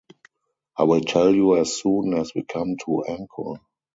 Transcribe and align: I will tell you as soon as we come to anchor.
I 0.77 0.85
will 0.85 1.01
tell 1.01 1.31
you 1.31 1.57
as 1.57 1.79
soon 1.79 2.15
as 2.15 2.33
we 2.33 2.41
come 2.41 2.75
to 2.87 3.03
anchor. 3.03 3.61